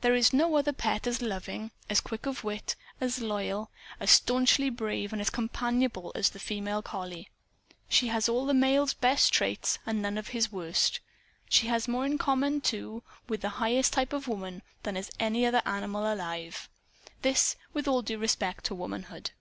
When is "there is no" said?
0.00-0.56